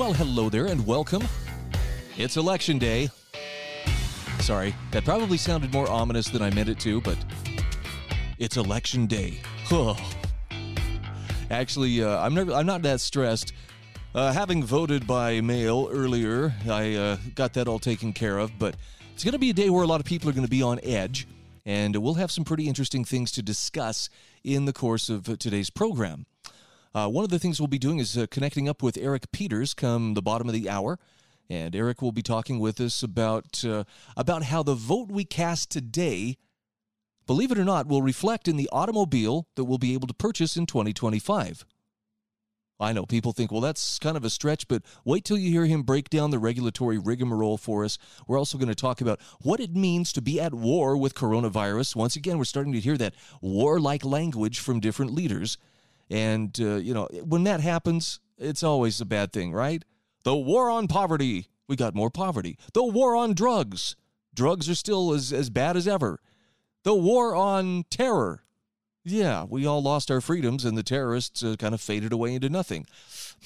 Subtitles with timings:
[0.00, 1.22] Well, hello there and welcome.
[2.16, 3.10] It's election day.
[4.38, 7.18] Sorry, that probably sounded more ominous than I meant it to, but
[8.38, 9.42] it's election day.
[9.70, 9.98] Oh.
[11.50, 13.52] Actually, uh, I'm never, I'm not that stressed.
[14.14, 18.76] Uh, having voted by mail earlier, I uh, got that all taken care of, but
[19.12, 20.62] it's going to be a day where a lot of people are going to be
[20.62, 21.28] on edge,
[21.66, 24.08] and we'll have some pretty interesting things to discuss
[24.42, 26.24] in the course of today's program.
[26.92, 29.74] Uh, one of the things we'll be doing is uh, connecting up with Eric Peters
[29.74, 30.98] come the bottom of the hour.
[31.48, 33.84] And Eric will be talking with us about, uh,
[34.16, 36.36] about how the vote we cast today,
[37.26, 40.56] believe it or not, will reflect in the automobile that we'll be able to purchase
[40.56, 41.64] in 2025.
[42.78, 45.66] I know people think, well, that's kind of a stretch, but wait till you hear
[45.66, 47.98] him break down the regulatory rigmarole for us.
[48.26, 51.94] We're also going to talk about what it means to be at war with coronavirus.
[51.94, 55.58] Once again, we're starting to hear that warlike language from different leaders.
[56.10, 59.84] And, uh, you know, when that happens, it's always a bad thing, right?
[60.24, 61.46] The war on poverty.
[61.68, 62.58] We got more poverty.
[62.74, 63.94] The war on drugs.
[64.34, 66.20] Drugs are still as, as bad as ever.
[66.82, 68.42] The war on terror.
[69.04, 72.48] Yeah, we all lost our freedoms and the terrorists uh, kind of faded away into
[72.48, 72.86] nothing.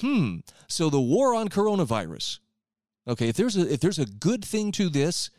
[0.01, 0.37] Hmm.
[0.67, 2.39] So the war on coronavirus.
[3.07, 5.29] Okay, if there's a if there's a good thing to this,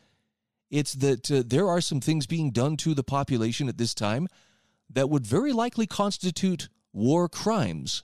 [0.71, 4.27] it's that uh, there are some things being done to the population at this time
[4.89, 8.03] that would very likely constitute war crimes.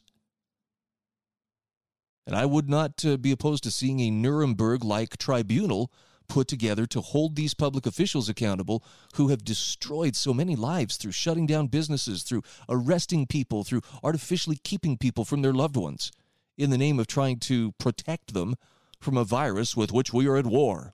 [2.26, 5.92] And I would not uh, be opposed to seeing a Nuremberg like tribunal
[6.30, 8.84] put together to hold these public officials accountable
[9.16, 14.58] who have destroyed so many lives through shutting down businesses, through arresting people, through artificially
[14.64, 16.12] keeping people from their loved ones
[16.58, 18.56] in the name of trying to protect them
[19.02, 20.94] from a virus with which we are at war.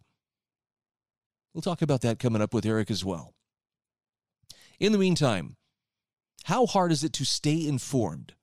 [1.53, 3.33] We'll talk about that coming up with Eric as well.
[4.79, 5.57] In the meantime,
[6.45, 8.33] how hard is it to stay informed?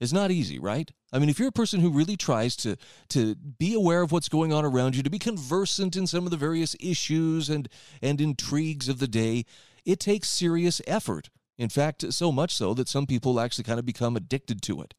[0.00, 0.90] It's not easy, right?
[1.12, 2.76] I mean, if you're a person who really tries to
[3.10, 6.30] to be aware of what's going on around you, to be conversant in some of
[6.30, 7.68] the various issues and
[8.02, 9.44] and intrigues of the day,
[9.84, 11.30] it takes serious effort.
[11.56, 14.94] In fact, so much so that some people actually kind of become addicted to it.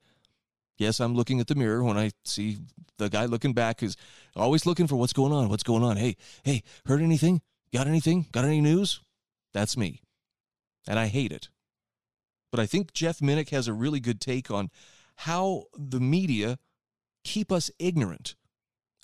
[0.77, 2.57] Yes, I'm looking at the mirror when I see
[2.97, 3.95] the guy looking back is
[4.35, 5.97] always looking for what's going on, what's going on.
[5.97, 7.41] Hey, hey, heard anything?
[7.73, 8.25] Got anything?
[8.31, 9.01] Got any news?
[9.53, 10.01] That's me.
[10.87, 11.49] And I hate it.
[12.51, 14.69] But I think Jeff Minick has a really good take on
[15.17, 16.59] how the media
[17.23, 18.35] keep us ignorant.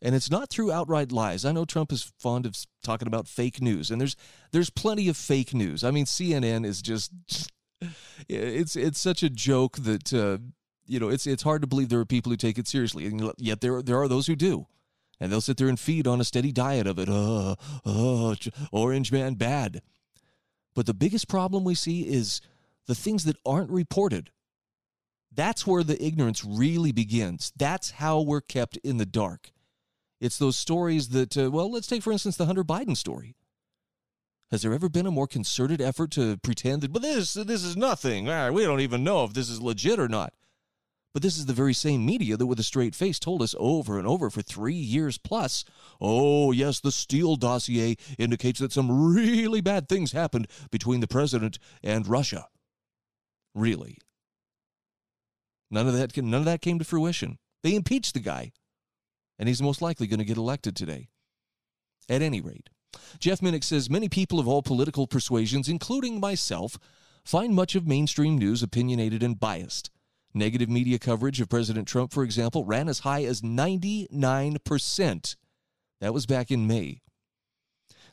[0.02, 1.46] And it's not through outright lies.
[1.46, 4.18] I know Trump is fond of talking about fake news, and there's
[4.52, 5.84] there's plenty of fake news.
[5.84, 7.12] I mean, CNN is just
[8.30, 10.40] it's it's such a joke that uh,
[10.86, 13.32] you know it's it's hard to believe there are people who take it seriously, and
[13.38, 14.68] yet there there are those who do,
[15.22, 17.08] and they'll sit there and feed on a steady diet of it.
[17.08, 17.56] Uh,
[17.86, 18.36] uh,
[18.74, 19.82] orange man bad.
[20.76, 22.42] But the biggest problem we see is
[22.88, 24.32] the things that aren't reported.
[25.36, 27.52] That's where the ignorance really begins.
[27.56, 29.52] That's how we're kept in the dark.
[30.22, 33.36] It's those stories that, uh, well, let's take, for instance, the Hunter Biden story.
[34.52, 37.76] Has there ever been a more concerted effort to pretend that, but this, this is
[37.76, 38.30] nothing.
[38.30, 40.34] Ah, we don't even know if this is legit or not.
[41.14, 44.00] But this is the very same media that, with a straight face, told us over
[44.00, 45.64] and over for three years plus
[46.02, 51.60] oh, yes, the Steele dossier indicates that some really bad things happened between the president
[51.84, 52.48] and Russia.
[53.56, 53.97] Really.
[55.69, 57.38] None of that none of that came to fruition.
[57.64, 58.52] They impeached the guy,
[59.40, 61.09] and he's most likely going to get elected today.
[62.09, 62.69] At any rate,
[63.19, 66.78] Jeff Minick says many people of all political persuasions, including myself,
[67.24, 69.90] find much of mainstream news opinionated and biased.
[70.34, 75.35] Negative media coverage of President Trump, for example, ran as high as 99%.
[76.02, 77.02] That was back in May.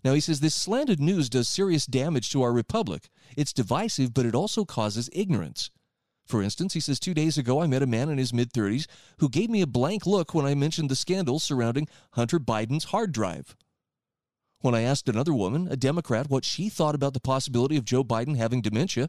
[0.02, 3.10] Now, he says this slanted news does serious damage to our republic.
[3.36, 5.70] It's divisive, but it also causes ignorance.
[6.26, 8.86] For instance, he says, Two days ago, I met a man in his mid 30s
[9.18, 13.12] who gave me a blank look when I mentioned the scandal surrounding Hunter Biden's hard
[13.12, 13.56] drive.
[14.60, 18.04] When I asked another woman, a Democrat, what she thought about the possibility of Joe
[18.04, 19.08] Biden having dementia,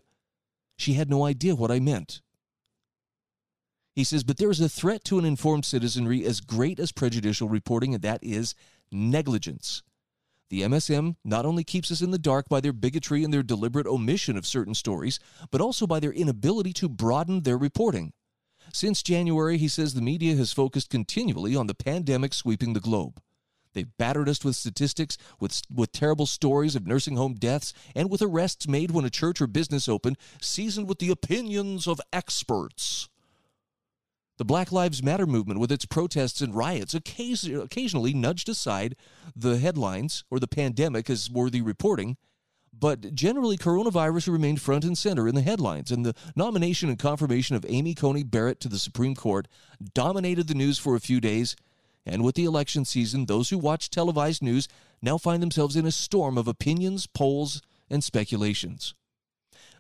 [0.77, 2.21] she had no idea what I meant.
[3.93, 7.49] He says, but there is a threat to an informed citizenry as great as prejudicial
[7.49, 8.55] reporting, and that is
[8.91, 9.83] negligence.
[10.51, 13.87] The MSM not only keeps us in the dark by their bigotry and their deliberate
[13.87, 15.17] omission of certain stories,
[15.49, 18.11] but also by their inability to broaden their reporting.
[18.73, 23.21] Since January, he says the media has focused continually on the pandemic sweeping the globe.
[23.71, 28.21] They've battered us with statistics, with, with terrible stories of nursing home deaths, and with
[28.21, 33.07] arrests made when a church or business opened, seasoned with the opinions of experts.
[34.41, 38.95] The Black Lives Matter movement, with its protests and riots, occasionally nudged aside
[39.35, 42.17] the headlines or the pandemic as worthy reporting,
[42.73, 47.55] but generally coronavirus remained front and center in the headlines, and the nomination and confirmation
[47.55, 49.47] of Amy Coney Barrett to the Supreme Court
[49.93, 51.55] dominated the news for a few days
[52.03, 54.67] and with the election season, those who watch televised news
[55.03, 57.61] now find themselves in a storm of opinions, polls,
[57.91, 58.95] and speculations.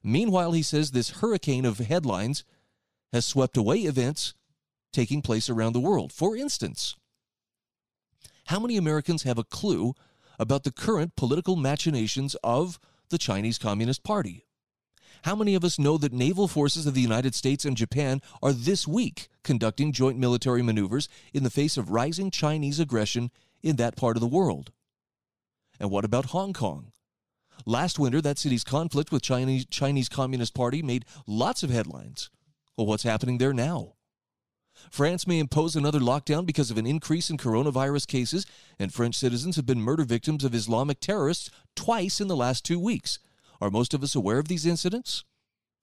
[0.03, 2.43] Meanwhile, he says this hurricane of headlines
[3.11, 4.35] has swept away events
[4.91, 6.11] taking place around the world.
[6.11, 6.95] For instance,
[8.45, 9.93] how many Americans have a clue
[10.39, 12.79] about the current political machinations of
[13.09, 14.45] the Chinese Communist Party?
[15.23, 18.53] How many of us know that naval forces of the United States and Japan are
[18.53, 23.29] this week conducting joint military maneuvers in the face of rising Chinese aggression
[23.61, 24.71] in that part of the world?
[25.79, 26.91] And what about Hong Kong?
[27.65, 32.31] Last winter, that city's conflict with Chinese Chinese Communist Party made lots of headlines.
[32.75, 33.93] Well, what's happening there now?
[34.89, 38.45] France may impose another lockdown because of an increase in coronavirus cases,
[38.79, 42.79] and French citizens have been murder victims of Islamic terrorists twice in the last two
[42.79, 43.19] weeks.
[43.59, 45.23] Are most of us aware of these incidents?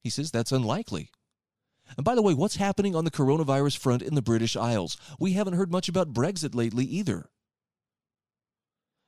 [0.02, 1.10] He says that's unlikely.
[1.96, 4.96] And by the way, what's happening on the coronavirus front in the British Isles?
[5.18, 7.30] We haven't heard much about Brexit lately either.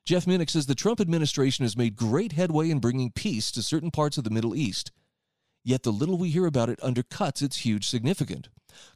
[0.05, 3.91] Jeff Minick says the Trump administration has made great headway in bringing peace to certain
[3.91, 4.91] parts of the Middle East.
[5.63, 8.47] Yet the little we hear about it undercuts its huge significance.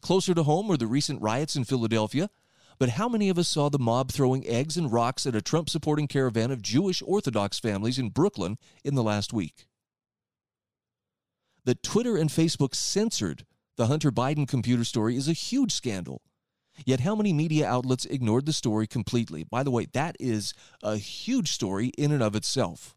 [0.02, 2.30] Closer to home were the recent riots in Philadelphia,
[2.78, 5.70] but how many of us saw the mob throwing eggs and rocks at a Trump
[5.70, 9.68] supporting caravan of Jewish Orthodox families in Brooklyn in the last week?
[11.64, 13.46] That Twitter and Facebook censored
[13.78, 16.22] the Hunter Biden computer story is a huge scandal.
[16.86, 19.44] Yet, how many media outlets ignored the story completely?
[19.44, 20.54] By the way, that is
[20.84, 22.96] a huge story in and of itself.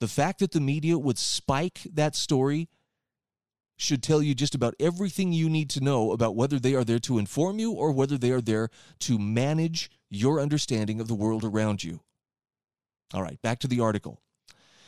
[0.00, 2.68] The fact that the media would spike that story
[3.76, 6.98] should tell you just about everything you need to know about whether they are there
[6.98, 8.68] to inform you or whether they are there
[9.00, 12.00] to manage your understanding of the world around you.
[13.14, 14.20] All right, back to the article.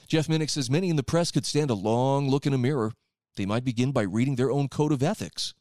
[0.09, 2.93] Jeff Minick says many in the press could stand a long look in a mirror.
[3.37, 5.55] They might begin by reading their own code of ethics.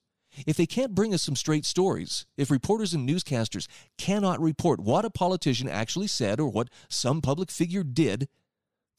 [0.46, 3.68] If they can't bring us some straight stories, if reporters and newscasters
[3.98, 8.28] cannot report what a politician actually said or what some public figure did,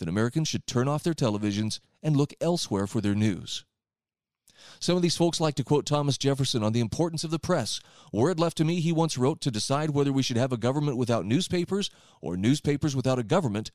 [0.02, 3.64] then Americans should turn off their televisions and look elsewhere for their news.
[4.80, 7.78] Some of these folks like to quote Thomas Jefferson on the importance of the press.
[8.12, 10.56] Were it left to me, he once wrote, to decide whether we should have a
[10.56, 11.88] government without newspapers
[12.20, 13.70] or newspapers without a government,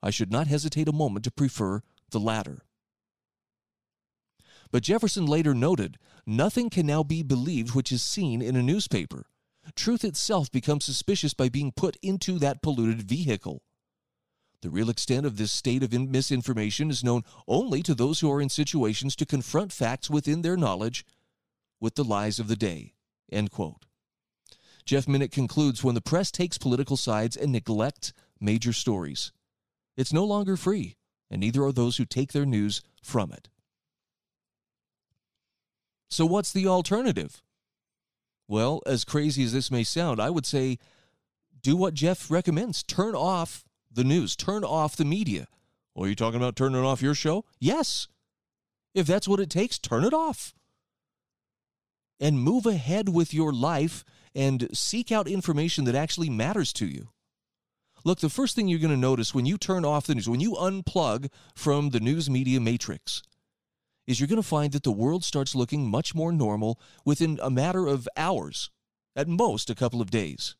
[0.00, 2.62] I should not hesitate a moment to prefer the latter.
[4.70, 9.26] But Jefferson later noted nothing can now be believed which is seen in a newspaper.
[9.74, 13.62] Truth itself becomes suspicious by being put into that polluted vehicle.
[14.66, 18.42] The real extent of this state of misinformation is known only to those who are
[18.42, 21.06] in situations to confront facts within their knowledge
[21.78, 22.94] with the lies of the day.
[23.30, 23.86] End quote.
[24.84, 29.30] Jeff Minick concludes when the press takes political sides and neglects major stories,
[29.96, 30.96] it's no longer free,
[31.30, 33.48] and neither are those who take their news from it.
[36.10, 37.40] So, what's the alternative?
[38.48, 40.80] Well, as crazy as this may sound, I would say
[41.62, 43.62] do what Jeff recommends turn off
[43.96, 45.48] the news, turn off the media.
[45.94, 47.44] Or are you talking about turning off your show?
[47.58, 48.06] Yes.
[48.94, 50.54] If that's what it takes, turn it off.
[52.20, 57.08] And move ahead with your life and seek out information that actually matters to you.
[58.04, 60.40] Look, the first thing you're going to notice when you turn off the news, when
[60.40, 63.22] you unplug from the news media matrix,
[64.06, 67.50] is you're going to find that the world starts looking much more normal within a
[67.50, 68.70] matter of hours,
[69.16, 70.54] at most a couple of days.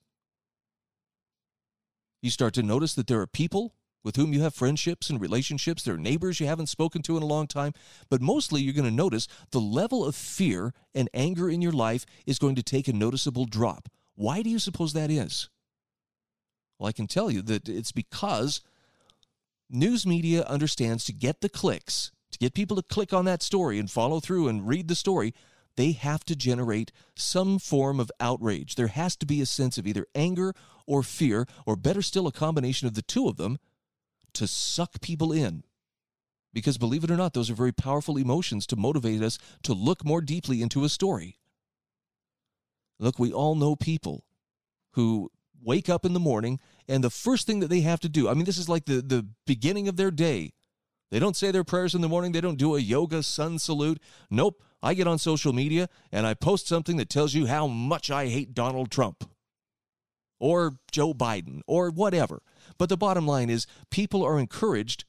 [2.22, 3.74] You start to notice that there are people
[4.06, 5.82] with whom you have friendships and relationships.
[5.82, 7.72] There are neighbors you haven't spoken to in a long time.
[8.08, 12.06] But mostly, you're going to notice the level of fear and anger in your life
[12.24, 13.88] is going to take a noticeable drop.
[14.14, 15.48] Why do you suppose that is?
[16.78, 18.60] Well, I can tell you that it's because
[19.68, 23.76] news media understands to get the clicks, to get people to click on that story
[23.76, 25.34] and follow through and read the story,
[25.76, 28.76] they have to generate some form of outrage.
[28.76, 30.54] There has to be a sense of either anger
[30.86, 33.58] or fear, or better still, a combination of the two of them
[34.34, 35.64] to suck people in.
[36.52, 40.04] Because believe it or not, those are very powerful emotions to motivate us to look
[40.04, 41.38] more deeply into a story.
[42.98, 44.24] Look, we all know people
[44.92, 45.30] who
[45.62, 48.34] wake up in the morning and the first thing that they have to do, I
[48.34, 50.52] mean, this is like the, the beginning of their day.
[51.10, 54.00] They don't say their prayers in the morning, they don't do a yoga sun salute.
[54.30, 54.62] Nope.
[54.82, 58.28] I get on social media and I post something that tells you how much I
[58.28, 59.28] hate Donald Trump
[60.38, 62.42] or Joe Biden or whatever.
[62.78, 65.04] But the bottom line is people are encouraged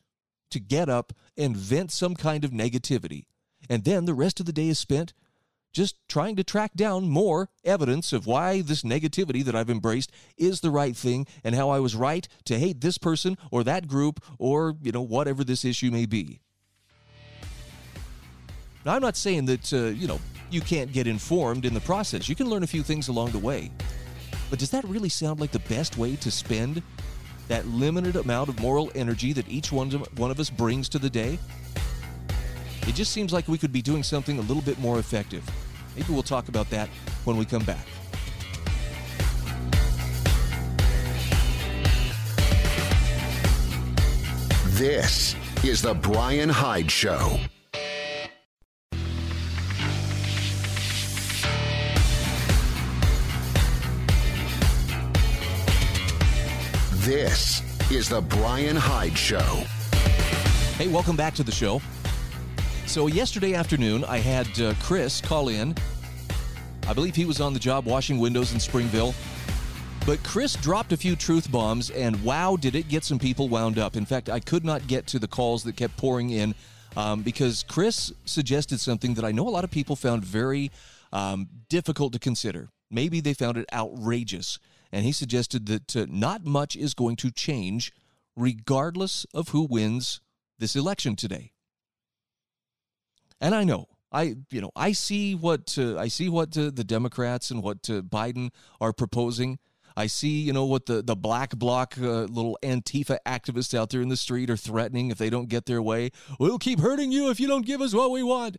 [0.52, 3.26] to get up and vent some kind of negativity.
[3.70, 5.14] And then the rest of the day is spent
[5.74, 10.62] just trying to track down more evidence of why this negativity that I've embraced is
[10.62, 14.24] the right thing and how I was right to hate this person or that group
[14.40, 16.40] or, you know, whatever this issue may be.
[18.86, 20.20] Now, I'm not saying that, uh, you know,
[20.50, 22.30] you can't get informed in the process.
[22.30, 23.70] You can learn a few things along the way.
[24.50, 26.82] But does that really sound like the best way to spend
[27.48, 31.00] that limited amount of moral energy that each one of, one of us brings to
[31.00, 31.38] the day?
[32.84, 35.44] It just seems like we could be doing something a little bit more effective.
[35.96, 36.88] Maybe we'll talk about that
[37.26, 37.86] when we come back.
[44.78, 47.40] This is The Bryan Hyde Show.
[57.08, 59.64] This is The Bryan Hyde Show.
[60.76, 61.82] Hey, welcome back to the show.
[62.86, 65.74] So, yesterday afternoon, I had uh, Chris call in.
[66.86, 69.16] I believe he was on the job washing windows in Springville.
[70.06, 73.80] But Chris dropped a few truth bombs, and wow, did it get some people wound
[73.80, 73.96] up.
[73.96, 76.54] In fact, I could not get to the calls that kept pouring in
[76.98, 80.72] um, because Chris suggested something that I know a lot of people found very
[81.14, 82.68] um, difficult to consider.
[82.92, 84.60] Maybe they found it outrageous
[84.92, 87.92] and he suggested that uh, not much is going to change
[88.36, 90.22] regardless of who wins
[90.60, 91.52] this election today.
[93.40, 96.84] And I know, I you know, I see what uh, I see what uh, the
[96.84, 98.50] Democrats and what uh, Biden
[98.82, 99.60] are proposing.
[99.96, 104.02] I see, you know, what the the black bloc uh, little Antifa activists out there
[104.02, 106.12] in the street are threatening if they don't get their way.
[106.40, 108.58] We'll keep hurting you if you don't give us what we want.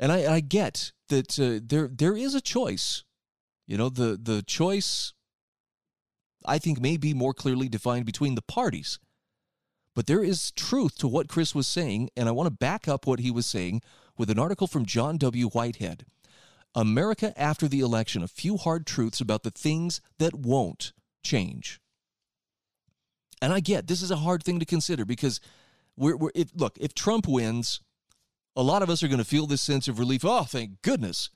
[0.00, 3.04] And I, I get that uh, there there is a choice
[3.68, 5.12] you know, the the choice
[6.44, 8.98] I think may be more clearly defined between the parties.
[9.94, 13.06] But there is truth to what Chris was saying, and I want to back up
[13.06, 13.82] what he was saying
[14.16, 15.48] with an article from John W.
[15.48, 16.06] Whitehead.
[16.74, 21.80] America after the election, a few hard truths about the things that won't change.
[23.42, 25.40] And I get this is a hard thing to consider because
[25.96, 27.80] we're, we're if, look, if Trump wins,
[28.56, 30.24] a lot of us are going to feel this sense of relief.
[30.24, 31.30] Oh, thank goodness.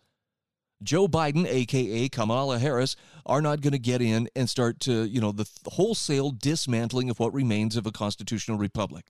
[0.83, 5.21] Joe Biden, aka Kamala Harris, are not going to get in and start to, you
[5.21, 9.07] know, the wholesale dismantling of what remains of a constitutional republic.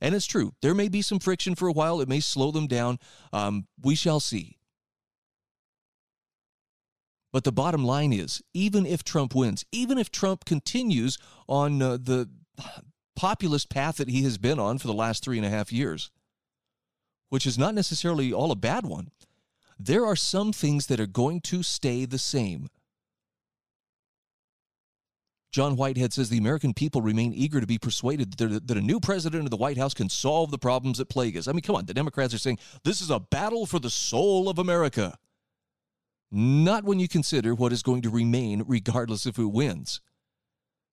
[0.00, 0.52] And it's true.
[0.62, 2.00] There may be some friction for a while.
[2.00, 2.98] It may slow them down.
[3.32, 4.58] Um, we shall see.
[7.32, 11.98] But the bottom line is even if Trump wins, even if Trump continues on uh,
[12.00, 12.28] the
[13.16, 16.10] populist path that he has been on for the last three and a half years,
[17.28, 19.10] which is not necessarily all a bad one,
[19.78, 22.68] there are some things that are going to stay the same.
[25.50, 29.44] John Whitehead says the American people remain eager to be persuaded that, a new president
[29.44, 31.48] of the White House can solve the problems that plague us.
[31.48, 34.48] I mean, come on, the Democrats are saying this is a battle for the soul
[34.48, 35.16] of America.
[36.30, 40.02] Not when you consider what is going to remain, regardless of who wins.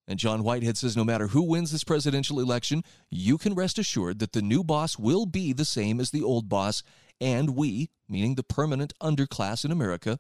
[0.08, 4.20] And John Whitehead says no matter who wins this presidential election, you can rest assured
[4.20, 6.84] that the new boss will be the same as the old boss,
[7.20, 10.20] and we, meaning the permanent underclass in America,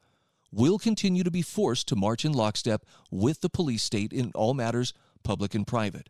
[0.51, 4.53] will continue to be forced to march in lockstep with the police state in all
[4.53, 6.09] matters, public and private.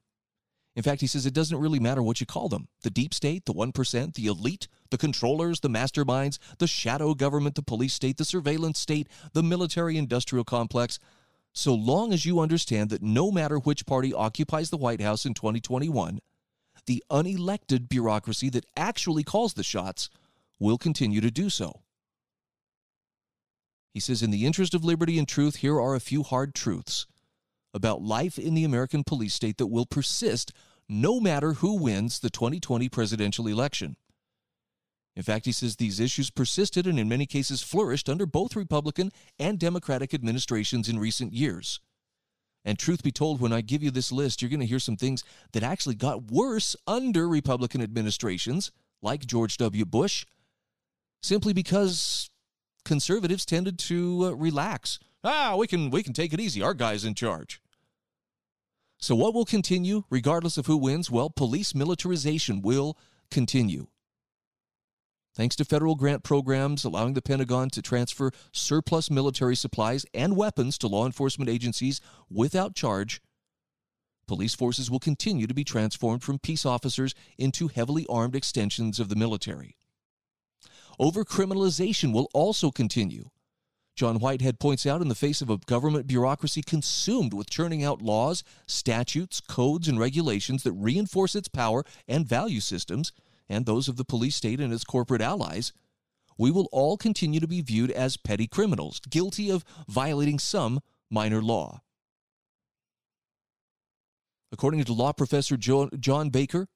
[0.76, 3.46] In fact, he says it doesn't really matter what you call them the deep state,
[3.46, 8.26] the 1%, the elite, the controllers, the masterminds, the shadow government, the police state, the
[8.26, 11.00] surveillance state, the military industrial complex.
[11.54, 15.34] So long as you understand that no matter which party occupies the White House in
[15.34, 16.20] 2021,
[16.86, 20.10] the unelected bureaucracy that actually calls the shots
[20.60, 21.82] will continue to do so.
[23.94, 27.08] He says, In the interest of liberty and truth, here are a few hard truths
[27.74, 30.52] about life in the American police state that will persist
[30.88, 33.96] no matter who wins the 2020 presidential election.
[35.16, 39.12] In fact, he says these issues persisted and in many cases flourished under both Republican
[39.40, 41.80] and Democratic administrations in recent years.
[42.66, 44.98] And truth be told, when I give you this list, you're going to hear some
[44.98, 48.72] things that actually got worse under Republican administrations,
[49.02, 49.86] like George W.
[49.86, 50.26] Bush,
[51.26, 52.30] simply because
[52.84, 55.00] conservatives tended to uh, relax.
[55.24, 56.62] Ah, we can we can take it easy.
[56.62, 57.62] Our guy's in charge.
[58.98, 61.12] So what will continue regardless of who wins?
[61.12, 62.98] Well, police militarization will
[63.32, 63.88] continue.
[65.36, 70.78] Thanks to federal grant programs allowing the Pentagon to transfer surplus military supplies and weapons
[70.78, 73.22] to law enforcement agencies without charge,
[74.28, 79.10] police forces will continue to be transformed from peace officers into heavily armed extensions of
[79.10, 79.76] the military.
[81.00, 83.30] Overcriminalization will also continue.
[83.96, 88.02] John Whitehead points out in the face of a government bureaucracy consumed with churning out
[88.02, 93.14] laws, statutes, codes, and regulations that reinforce its power and value systems,
[93.48, 95.72] and those of the police state and its corporate allies,
[96.38, 101.42] we will all continue to be viewed as petty criminals, guilty of violating some minor
[101.42, 101.82] law.
[104.52, 106.68] According to law professor John Baker,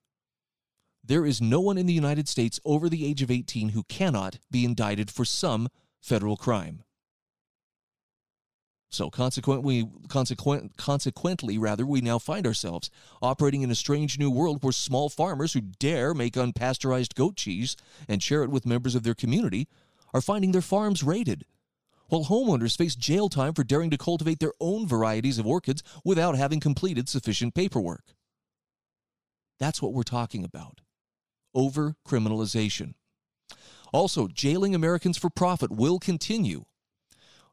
[1.10, 4.38] there is no one in the United States over the age of 18 who cannot
[4.52, 5.68] be indicted for some
[6.00, 6.84] federal crime.
[8.92, 12.92] So consequently, consequent, consequently, rather, we now find ourselves
[13.24, 17.76] operating in a strange new world where small farmers who dare make unpasteurized goat cheese
[18.08, 19.68] and share it with members of their community
[20.14, 21.44] are finding their farms raided,
[22.10, 26.36] while homeowners face jail time for daring to cultivate their own varieties of orchids without
[26.36, 28.14] having completed sufficient paperwork.
[29.60, 30.82] That's what we're talking about.
[31.54, 32.94] Over criminalization.
[33.92, 36.66] Also, jailing Americans for profit will continue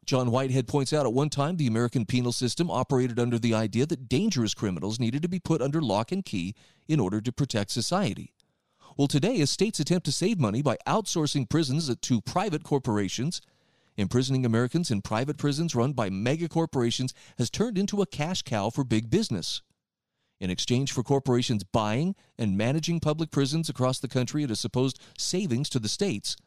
[0.07, 3.85] John Whitehead points out at one time the American penal system operated under the idea
[3.85, 6.55] that dangerous criminals needed to be put under lock and key
[6.87, 8.33] in order to protect society.
[8.95, 13.41] Well, today, as states attempt to save money by outsourcing prisons to private corporations,
[13.97, 18.69] imprisoning Americans in private prisons run by mega corporations has turned into a cash cow
[18.69, 19.61] for big business.
[20.39, 24.99] In exchange for corporations buying and managing public prisons across the country at a supposed
[25.17, 26.37] savings to the states,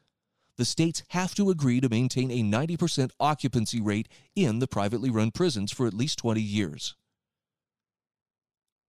[0.57, 5.31] the states have to agree to maintain a 90% occupancy rate in the privately run
[5.31, 6.95] prisons for at least 20 years.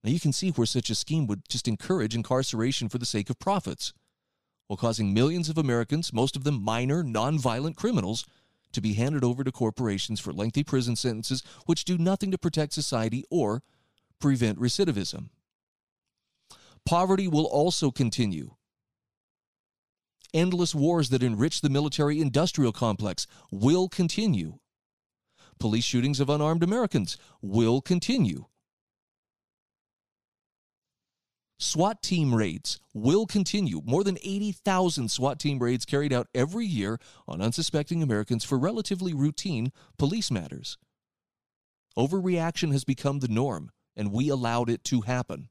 [0.04, 3.30] Now, you can see where such a scheme would just encourage incarceration for the sake
[3.30, 3.92] of profits,
[4.66, 8.26] while causing millions of Americans, most of them minor, nonviolent criminals,
[8.72, 12.72] to be handed over to corporations for lengthy prison sentences which do nothing to protect
[12.72, 13.62] society or
[14.22, 15.28] prevent recidivism.
[16.86, 18.54] Poverty will also continue
[20.34, 24.58] endless wars that enrich the military industrial complex will continue.
[25.58, 28.46] Police shootings of unarmed Americans will continue.
[31.58, 33.80] SWAT team raids will continue.
[33.84, 39.14] More than 80,000 SWAT team raids carried out every year on unsuspecting Americans for relatively
[39.14, 40.76] routine police matters.
[41.96, 45.48] Overreaction has become the norm, and we allowed it to happen.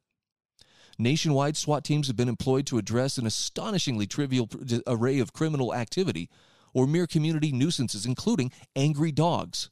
[0.98, 4.50] Nationwide, SWAT teams have been employed to address an astonishingly trivial
[4.86, 6.30] array of criminal activity
[6.74, 9.70] or mere community nuisances, including angry dogs,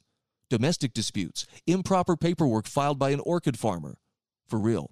[0.48, 3.98] domestic disputes, improper paperwork filed by an orchid farmer,
[4.48, 4.90] for real,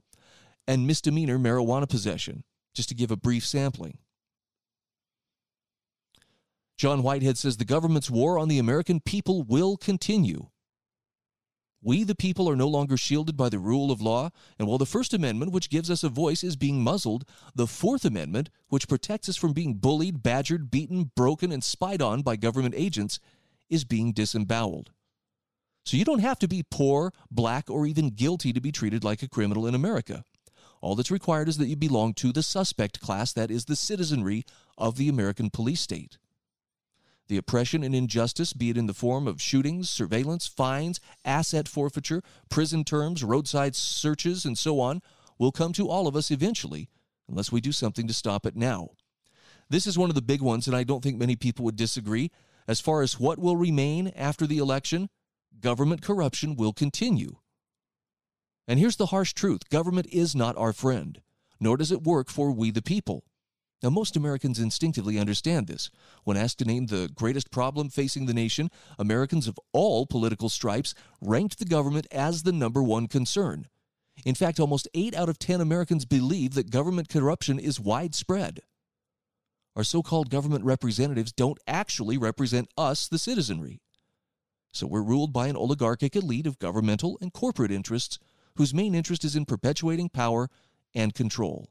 [0.67, 3.99] and misdemeanor marijuana possession, just to give a brief sampling.
[6.77, 10.51] John Whitehead says the government's war on the American people will continue.
[11.81, 14.87] We, the people, are no longer shielded by the rule of law, and while the
[14.87, 19.29] First Amendment, which gives us a voice, is being muzzled, the Fourth Amendment, which protects
[19.29, 23.21] us from being bullied, badgered, beaten, broken, and spied on by government agents,
[23.71, 24.91] is being disemboweled.
[25.85, 29.23] So you don't have to be poor, black, or even guilty to be treated like
[29.23, 30.25] a criminal in America.
[30.81, 34.45] All that's required is that you belong to the suspect class, that is, the citizenry
[34.77, 36.19] of the American police state.
[37.29, 42.23] The oppression and injustice, be it in the form of shootings, surveillance, fines, asset forfeiture,
[42.49, 45.03] prison terms, roadside searches, and so on,
[45.38, 46.88] will come to all of us eventually,
[47.29, 48.91] unless we do something to stop it now.
[49.69, 52.31] This is one of the big ones, and I don't think many people would disagree.
[52.67, 55.11] As far as what will remain after the election,
[55.61, 57.37] government corruption will continue.
[58.67, 61.21] And here's the harsh truth government is not our friend,
[61.61, 63.25] nor does it work for we the people.
[63.83, 65.91] Now, most Americans instinctively understand this.
[66.25, 70.95] When asked to name the greatest problem facing the nation, Americans of all political stripes
[71.21, 73.69] ranked the government as the number one concern.
[74.25, 78.61] In fact, almost 8 out of 10 Americans believe that government corruption is widespread.
[79.77, 83.81] Our so called government representatives don't actually represent us, the citizenry.
[84.73, 88.19] So we're ruled by an oligarchic elite of governmental and corporate interests
[88.57, 90.49] whose main interest is in perpetuating power
[90.97, 91.71] and control.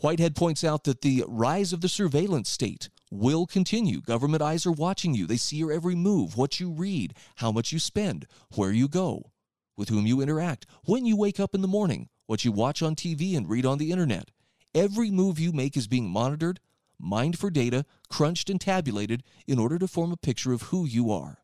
[0.00, 4.00] Whitehead points out that the rise of the surveillance state will continue.
[4.00, 5.26] Government eyes are watching you.
[5.26, 9.32] They see your every move, what you read, how much you spend, where you go,
[9.76, 12.94] with whom you interact, when you wake up in the morning, what you watch on
[12.94, 14.30] TV and read on the internet.
[14.74, 16.60] Every move you make is being monitored,
[16.98, 21.12] mined for data, crunched and tabulated in order to form a picture of who you
[21.12, 21.40] are.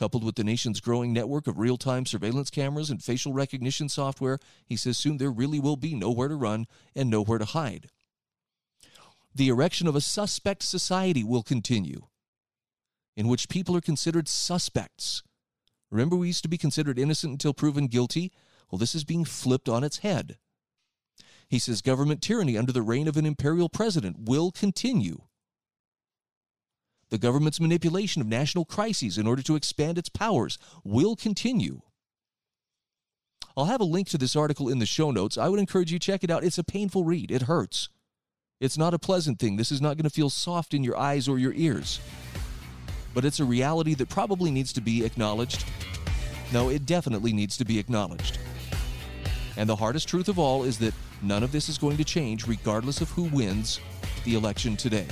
[0.00, 4.38] Coupled with the nation's growing network of real time surveillance cameras and facial recognition software,
[4.64, 7.90] he says soon there really will be nowhere to run and nowhere to hide.
[9.34, 12.06] The erection of a suspect society will continue,
[13.14, 15.22] in which people are considered suspects.
[15.90, 18.32] Remember, we used to be considered innocent until proven guilty?
[18.70, 20.38] Well, this is being flipped on its head.
[21.46, 25.24] He says government tyranny under the reign of an imperial president will continue.
[27.10, 31.80] The government's manipulation of national crises in order to expand its powers will continue.
[33.56, 35.36] I'll have a link to this article in the show notes.
[35.36, 36.44] I would encourage you check it out.
[36.44, 37.30] It's a painful read.
[37.30, 37.88] It hurts.
[38.60, 39.56] It's not a pleasant thing.
[39.56, 41.98] This is not going to feel soft in your eyes or your ears.
[43.12, 45.64] But it's a reality that probably needs to be acknowledged.
[46.52, 48.38] No, it definitely needs to be acknowledged.
[49.56, 52.46] And the hardest truth of all is that none of this is going to change
[52.46, 53.80] regardless of who wins
[54.24, 55.06] the election today.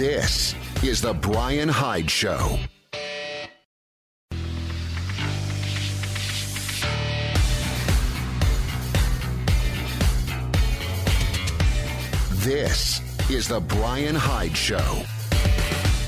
[0.00, 2.58] This is The Bryan Hyde Show.
[12.30, 15.02] This is The Bryan Hyde Show.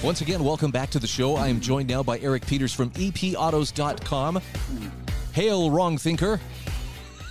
[0.02, 1.36] Once again, welcome back to the show.
[1.36, 4.40] I am joined now by Eric Peters from epautos.com.
[5.34, 6.40] Hail, wrong thinker.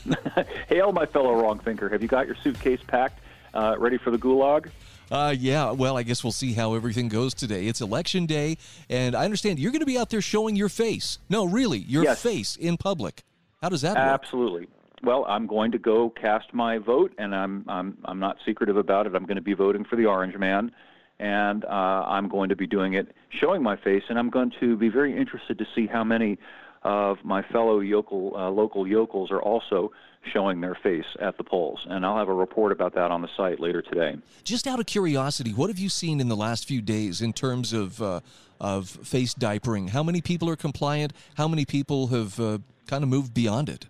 [0.69, 1.89] Hail, my fellow wrong thinker.
[1.89, 3.19] Have you got your suitcase packed,
[3.55, 4.69] uh, ready for the gulag?
[5.11, 7.67] Uh, yeah, well, I guess we'll see how everything goes today.
[7.67, 8.57] It's election day,
[8.89, 11.19] and I understand you're going to be out there showing your face.
[11.29, 12.21] No, really, your Yes.
[12.21, 13.23] face in public.
[13.61, 14.05] How does that work?
[14.05, 14.67] Absolutely.
[15.03, 19.05] Well, I'm going to go cast my vote, and I'm I'm I'm not secretive about
[19.05, 19.13] it.
[19.15, 20.71] I'm going to be voting for the Orange Man,
[21.19, 21.67] and uh,
[22.07, 25.15] I'm going to be doing it showing my face, and I'm going to be very
[25.17, 26.37] interested to see how many
[26.83, 29.91] of my fellow yokel uh, local yokels are also
[30.31, 33.29] showing their face at the polls, and I'll have a report about that on the
[33.35, 34.17] site later today.
[34.43, 37.73] Just out of curiosity, what have you seen in the last few days in terms
[37.73, 38.19] of uh,
[38.59, 39.89] of face diapering?
[39.89, 41.13] How many people are compliant?
[41.35, 43.87] How many people have uh, kind of moved beyond it?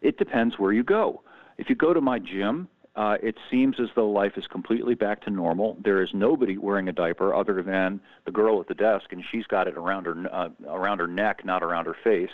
[0.00, 1.22] It depends where you go.
[1.56, 5.22] If you go to my gym, uh, it seems as though life is completely back
[5.22, 5.76] to normal.
[5.84, 9.46] There is nobody wearing a diaper other than the girl at the desk, and she's
[9.46, 12.30] got it around her uh, around her neck, not around her face.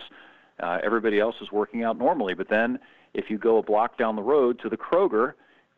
[0.61, 2.35] Uh, everybody else is working out normally.
[2.35, 2.79] But then,
[3.13, 5.35] if you go a block down the road to the Kroger,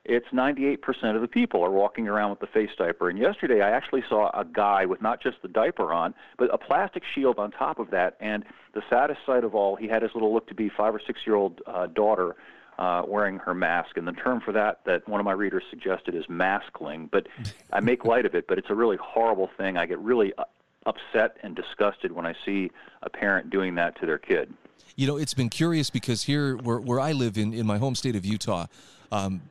[0.09, 0.79] it's 98%
[1.17, 3.09] of the people are walking around with the face diaper.
[3.11, 6.59] And yesterday, I actually saw a guy with not just the diaper on, but a
[6.59, 8.17] plastic shield on top of that.
[8.21, 11.01] And the saddest sight of all, he had his little look to be five or
[11.05, 12.37] six year old uh, daughter
[12.79, 13.97] uh, wearing her mask.
[13.97, 17.11] And the term for that, that one of my readers suggested, is maskling.
[17.11, 17.27] But
[17.73, 19.77] I make light of it, but it's a really horrible thing.
[19.77, 20.45] I get really uh,
[20.85, 22.71] upset and disgusted when I see
[23.03, 24.55] a parent doing that to their kid.
[24.97, 27.95] You know, it's been curious because here, where, where I live in, in my home
[27.95, 28.67] state of Utah,
[29.13, 29.43] um,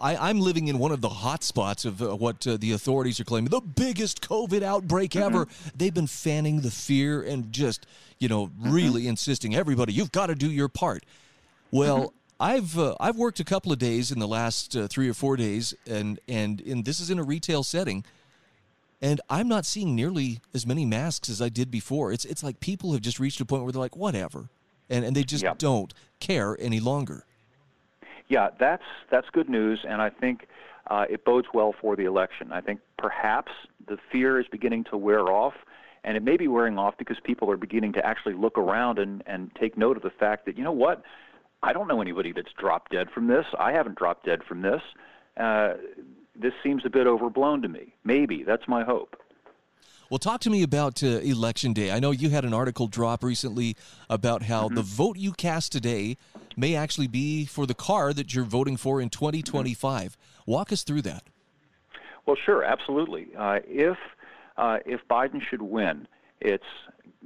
[0.00, 3.20] I, I'm living in one of the hot spots of uh, what uh, the authorities
[3.20, 5.46] are claiming the biggest COVID outbreak ever.
[5.76, 7.86] They've been fanning the fear and just,
[8.18, 11.04] you know, really insisting everybody, you've got to do your part.
[11.70, 15.14] Well, I've uh, I've worked a couple of days in the last uh, three or
[15.14, 18.04] four days, and and in, this is in a retail setting,
[19.02, 22.12] and I'm not seeing nearly as many masks as I did before.
[22.12, 24.50] It's it's like people have just reached a point where they're like, whatever,
[24.90, 25.54] and and they just Yeah.
[25.58, 27.24] don't care any longer.
[28.28, 30.48] Yeah, that's that's good news, and I think
[30.88, 32.52] uh, it bodes well for the election.
[32.52, 33.52] I think perhaps
[33.86, 35.54] the fear is beginning to wear off,
[36.04, 39.22] and it may be wearing off because people are beginning to actually look around and
[39.26, 41.02] and take note of the fact that you know what,
[41.62, 43.46] I don't know anybody that's dropped dead from this.
[43.58, 44.82] I haven't dropped dead from this.
[45.36, 45.74] Uh,
[46.34, 47.94] this seems a bit overblown to me.
[48.04, 49.16] Maybe that's my hope.
[50.10, 51.90] Well, talk to me about uh, election day.
[51.90, 53.76] I know you had an article drop recently
[54.08, 56.16] about how the vote you cast today
[56.56, 60.16] may actually be for the car that you're voting for in 2025.
[60.46, 61.24] Walk us through that.
[62.24, 63.28] Well, sure, absolutely.
[63.36, 63.98] Uh, if
[64.56, 66.08] uh, if Biden should win,
[66.40, 66.64] it's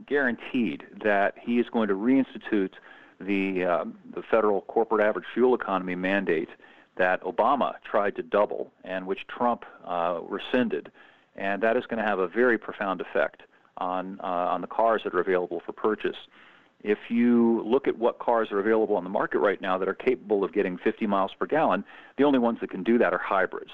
[0.05, 2.73] guaranteed that he is going to reinstitute
[3.21, 6.49] the uh, the federal corporate average fuel economy mandate
[6.97, 10.91] that Obama tried to double and which Trump uh, rescinded,
[11.37, 13.43] and that is going to have a very profound effect
[13.79, 16.17] on uh, on the cars that are available for purchase.
[16.83, 19.95] If you look at what cars are available on the market right now that are
[19.95, 21.85] capable of getting 50 miles per gallon,
[22.19, 23.71] the only ones that can do that are hybrids.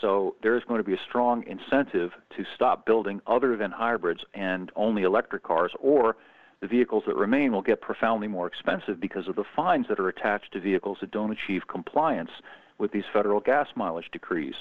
[0.00, 4.20] So there is going to be a strong incentive to stop building other than hybrids
[4.32, 6.16] and only electric cars, or
[6.60, 10.08] the vehicles that remain will get profoundly more expensive because of the fines that are
[10.08, 12.30] attached to vehicles that don't achieve compliance
[12.78, 14.54] with these federal gas mileage decrees.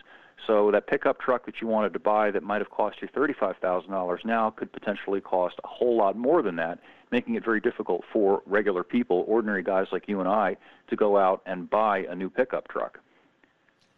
[0.48, 4.26] So that pickup truck that you wanted to buy that might have cost you $35,000
[4.26, 6.80] now could potentially cost a whole lot more than that,
[7.12, 10.58] making it very difficult for regular people, ordinary guys like you and I,
[10.90, 13.00] to go out and buy a new pickup truck.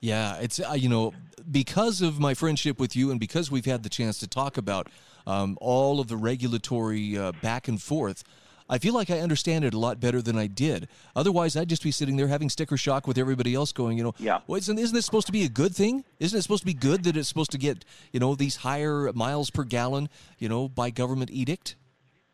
[0.01, 1.13] Yeah, it's uh, you know
[1.49, 4.87] because of my friendship with you and because we've had the chance to talk about
[5.27, 8.23] um, all of the regulatory uh, back and forth.
[8.71, 10.87] I feel like I understand it a lot better than I did.
[11.13, 14.15] Otherwise, I'd just be sitting there having sticker shock with everybody else going, you know,
[14.17, 14.39] yeah.
[14.47, 16.05] well, isn't, isn't this supposed to be a good thing?
[16.19, 19.11] Isn't it supposed to be good that it's supposed to get, you know, these higher
[19.11, 20.07] miles per gallon,
[20.39, 21.75] you know, by government edict?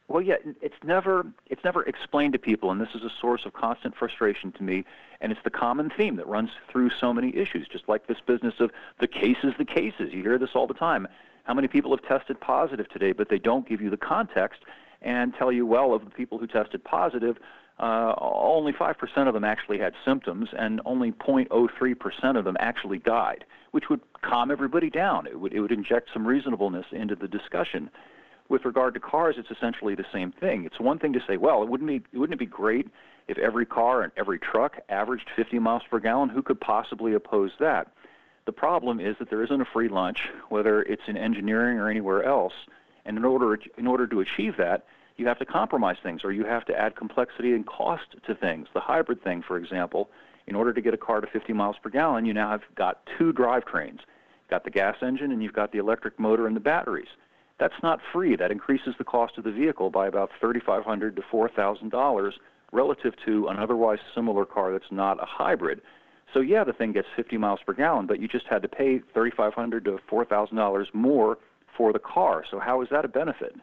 [0.07, 3.53] Well, yeah, it's never it's never explained to people, and this is a source of
[3.53, 4.85] constant frustration to me.
[5.19, 8.53] And it's the common theme that runs through so many issues, just like this business
[8.59, 10.13] of the cases, the cases.
[10.13, 11.07] You hear this all the time.
[11.43, 14.61] How many people have tested positive today, but they don't give you the context
[15.01, 17.37] and tell you, well, of the people who tested positive,
[17.79, 23.45] uh, only 5% of them actually had symptoms, and only 0.03% of them actually died,
[23.71, 25.27] which would calm everybody down.
[25.27, 27.89] It would, it would inject some reasonableness into the discussion.
[28.49, 30.65] With regard to cars, it's essentially the same thing.
[30.65, 32.87] It's one thing to say, well, it wouldn't be, wouldn't it be great
[33.27, 36.29] if every car and every truck averaged 50 miles per gallon?
[36.29, 37.91] Who could possibly oppose that?
[38.45, 42.23] The problem is that there isn't a free lunch, whether it's in engineering or anywhere
[42.23, 42.53] else.
[43.07, 46.45] And in order, in order to achieve that, you have to compromise things or you
[46.45, 48.67] have to add complexity and cost to things.
[48.73, 50.09] The hybrid thing, for example,
[50.45, 53.01] in order to get a car to 50 miles per gallon, you now have got
[53.17, 53.99] two drivetrains.
[53.99, 57.07] You've got the gas engine and you've got the electric motor and the batteries.
[57.59, 58.35] That's not free.
[58.35, 62.31] That increases the cost of the vehicle by about $3,500 to $4,000
[62.71, 65.81] relative to an otherwise similar car that's not a hybrid.
[66.33, 68.99] So yeah, the thing gets 50 miles per gallon, but you just had to pay
[69.15, 71.37] $3,500 to $4,000 more
[71.77, 72.43] for the car.
[72.49, 73.55] So how is that a benefit?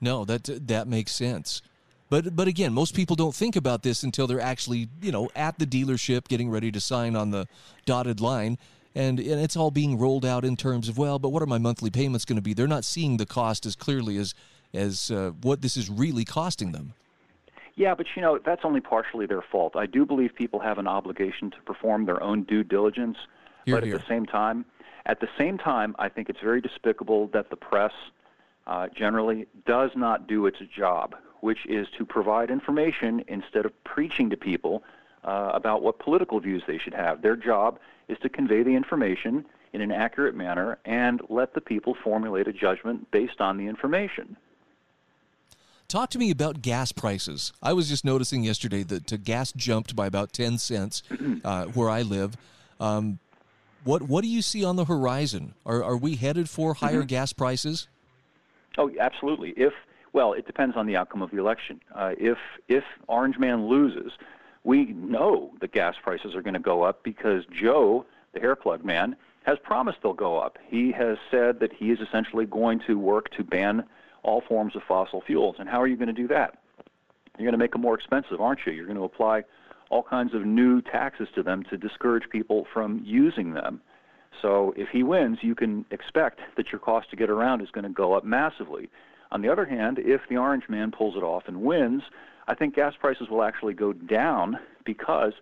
[0.00, 1.60] No, that that makes sense.
[2.08, 5.58] But but again, most people don't think about this until they're actually, you know, at
[5.58, 7.46] the dealership getting ready to sign on the
[7.86, 8.58] dotted line
[8.94, 11.58] and, and it's all being rolled out in terms of well, but what are my
[11.58, 12.54] monthly payments going to be?
[12.54, 14.34] They're not seeing the cost as clearly as
[14.72, 16.94] as uh, what this is really costing them.
[17.76, 19.74] Yeah, but you know that's only partially their fault.
[19.74, 23.16] I do believe people have an obligation to perform their own due diligence,
[23.64, 23.96] Here, but here.
[23.96, 24.64] at the same time,
[25.06, 27.92] at the same time, I think it's very despicable that the press
[28.66, 34.30] uh, generally does not do its job, which is to provide information instead of preaching
[34.30, 34.82] to people
[35.24, 37.22] uh, about what political views they should have.
[37.22, 41.94] Their job is to convey the information in an accurate manner and let the people
[42.02, 44.36] formulate a judgment based on the information.
[45.88, 47.52] Talk to me about gas prices.
[47.62, 51.02] I was just noticing yesterday that uh, gas jumped by about 10 cents
[51.44, 52.36] uh, where I live.
[52.80, 53.18] Um,
[53.84, 55.54] what, what do you see on the horizon?
[55.64, 57.06] Are, are we headed for higher mm-hmm.
[57.06, 57.88] gas prices?
[58.76, 59.50] Oh, absolutely.
[59.50, 59.72] If
[60.12, 61.80] well, it depends on the outcome of the election.
[61.94, 64.12] Uh, if if Orange Man loses,
[64.62, 68.84] we know the gas prices are going to go up because Joe, the hair plug
[68.84, 70.56] man, has promised they'll go up.
[70.66, 73.84] He has said that he is essentially going to work to ban
[74.22, 75.56] all forms of fossil fuels.
[75.58, 76.58] And how are you going to do that?
[77.36, 78.72] You're going to make them more expensive, aren't you?
[78.72, 79.44] You're going to apply
[79.94, 83.80] all kinds of new taxes to them to discourage people from using them.
[84.42, 87.84] So if he wins, you can expect that your cost to get around is going
[87.84, 88.90] to go up massively.
[89.30, 92.02] On the other hand, if the orange man pulls it off and wins,
[92.48, 95.32] I think gas prices will actually go down because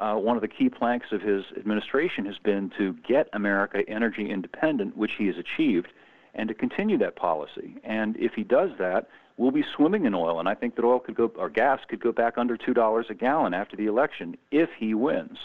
[0.00, 4.28] uh, one of the key planks of his administration has been to get America energy
[4.28, 5.86] independent, which he has achieved,
[6.34, 7.76] and to continue that policy.
[7.84, 10.38] And if he does that, we'll be swimming in oil.
[10.38, 13.06] And I think that oil could go, or gas could go back under two dollars
[13.10, 15.38] a gallon after the election if he wins.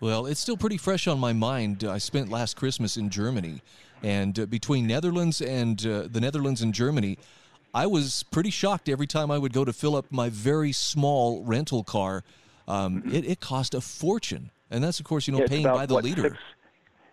[0.00, 1.84] Well, it's still pretty fresh on my mind.
[1.84, 3.62] I spent last Christmas in Germany,
[4.02, 7.18] and uh, between Netherlands and uh, the Netherlands and Germany,
[7.72, 11.42] I was pretty shocked every time I would go to fill up my very small
[11.44, 12.24] rental car.
[12.68, 13.14] Um, mm-hmm.
[13.14, 15.86] it, it, cost a fortune, and that's of course you know yeah, paying about, by
[15.86, 16.22] the what, liter.
[16.22, 16.36] Six,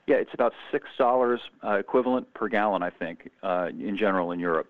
[0.08, 4.40] yeah, it's about six dollars uh, equivalent per gallon, I think, uh, in general in
[4.40, 4.68] Europe.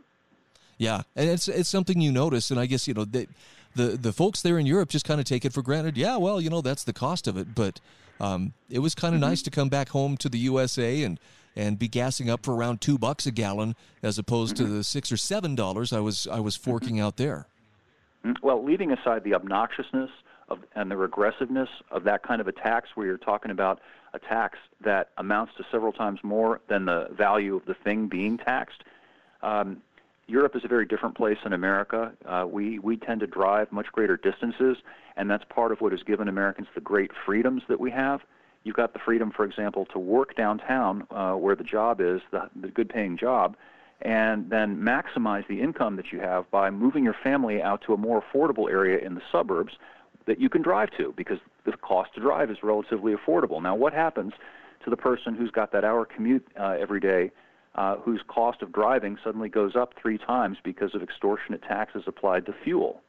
[0.78, 3.28] Yeah, and it's it's something you notice, and I guess you know they,
[3.76, 5.98] the the folks there in Europe just kind of take it for granted.
[5.98, 7.80] Yeah, well, you know that's the cost of it, but
[8.19, 9.30] um, it was kind of mm-hmm.
[9.30, 11.19] nice to come back home to the USA and
[11.56, 14.65] and be gassing up for around two bucks a gallon as opposed mm-hmm.
[14.65, 17.06] to the six or seven dollars I was I was forking mm-hmm.
[17.06, 17.48] out there.
[18.26, 18.46] Mm-hmm.
[18.46, 20.10] Well, leaving aside the obnoxiousness
[20.50, 23.80] of and the regressiveness of that kind of a tax, where you're talking about
[24.13, 28.38] a tax that amounts to several times more than the value of the thing being
[28.38, 28.84] taxed.
[29.41, 29.82] Um,
[30.28, 32.13] Europe is a very different place than America.
[32.26, 34.78] Uh, we we tend to drive much greater distances,
[35.17, 38.21] and that's part of what has given Americans the great freedoms that we have.
[38.63, 42.49] You've got the freedom, for example, to work downtown uh, where the job is, the,
[42.56, 43.58] the good-paying job,
[44.02, 47.97] and then maximize the income that you have by moving your family out to a
[47.97, 49.73] more affordable area in the suburbs
[50.25, 53.62] that you can drive to because the cost to drive is relatively affordable.
[53.62, 54.33] Now, what happens
[54.83, 57.31] to the person who's got that hour commute uh, every day?
[57.75, 62.45] uh, whose cost of driving suddenly goes up three times because of extortionate taxes applied
[62.45, 63.01] to fuel.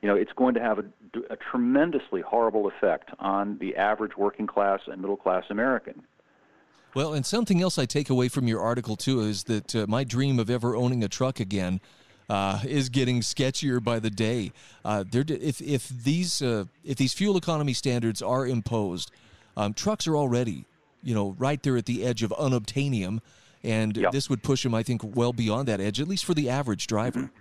[0.00, 0.84] You know, it's going to have a,
[1.30, 6.02] a tremendously horrible effect on the average working class and middle class American.
[6.94, 10.04] Well, and something else I take away from your article too is that uh, my
[10.04, 11.80] dream of ever owning a truck again
[12.30, 14.52] uh, is getting sketchier by the day.
[14.84, 19.10] Uh, if if these uh, if these fuel economy standards are imposed,
[19.56, 20.64] um, trucks are already
[21.02, 23.18] you know right there at the edge of unobtainium,
[23.64, 26.48] and this would push them, I think, well beyond that edge, at least for the
[26.48, 27.20] average driver.
[27.20, 27.36] Mm-hmm.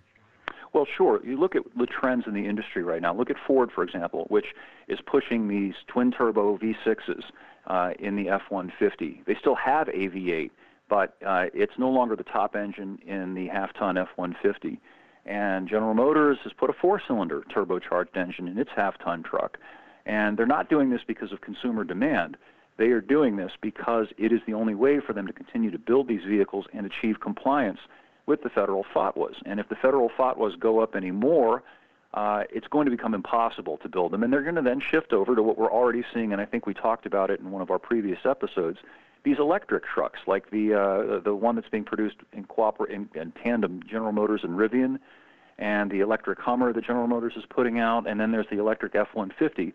[0.74, 1.20] Well, sure.
[1.26, 3.14] You look at the trends in the industry right now.
[3.14, 4.46] Look at Ford, for example, which
[4.88, 7.24] is pushing these twin turbo V6s
[7.68, 9.24] uh, in the F 150.
[9.26, 10.52] They still have a V8,
[10.90, 14.80] but uh, it's no longer the top engine in the half ton F 150.
[15.26, 19.58] And General Motors has put a four cylinder turbocharged engine in its half ton truck.
[20.06, 22.36] And they're not doing this because of consumer demand.
[22.78, 25.78] They are doing this because it is the only way for them to continue to
[25.78, 27.80] build these vehicles and achieve compliance
[28.26, 29.36] with the federal fatwas.
[29.46, 31.62] And if the federal fatwas go up any more,
[32.14, 34.24] uh, it's going to become impossible to build them.
[34.24, 36.66] And they're going to then shift over to what we're already seeing, and I think
[36.66, 38.80] we talked about it in one of our previous episodes,
[39.24, 43.32] these electric trucks, like the uh, the one that's being produced in, cooper- in, in
[43.44, 45.00] tandem, General Motors and Rivian,
[45.58, 48.96] and the electric Hummer that General Motors is putting out, and then there's the electric
[48.96, 49.74] F-150.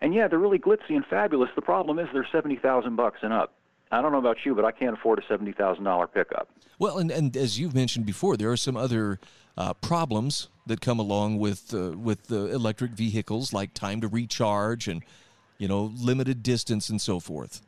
[0.00, 1.50] And yeah, they're really glitzy and fabulous.
[1.54, 3.54] The problem is they're seventy thousand bucks and up.
[3.92, 6.48] I don't know about you, but I can't afford a seventy thousand dollar pickup.
[6.78, 9.18] Well, and, and as you've mentioned before, there are some other
[9.56, 14.88] uh, problems that come along with uh, with the electric vehicles, like time to recharge
[14.88, 15.02] and
[15.58, 17.62] you know limited distance and so forth.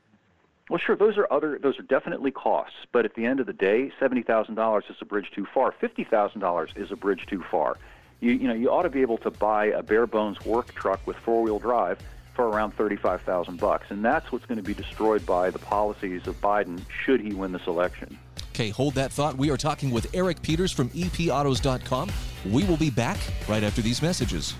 [0.68, 3.52] Well, sure, those are other those are definitely costs, but at the end of the
[3.52, 5.72] day, seventy thousand dollars is a bridge too far.
[5.72, 7.78] Fifty thousand dollars is a bridge too far.
[8.20, 11.06] You you know you ought to be able to buy a bare bones work truck
[11.06, 11.98] with four wheel drive
[12.38, 13.90] for around 35,000 bucks.
[13.90, 17.50] And that's what's going to be destroyed by the policies of Biden should he win
[17.50, 18.16] this election.
[18.50, 19.36] Okay, hold that thought.
[19.36, 22.12] We are talking with Eric Peters from epautos.com.
[22.48, 24.54] We will be back right after these messages.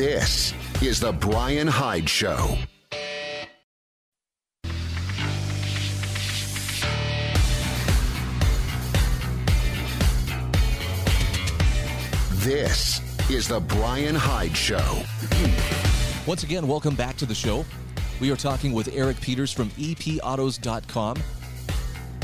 [0.00, 2.56] This is the Bryan Hyde Show.
[12.32, 15.02] This is the Bryan Hyde Show.
[16.26, 17.66] Once again, welcome back to the show.
[18.22, 21.18] We are talking with Eric Peters from epautos.com.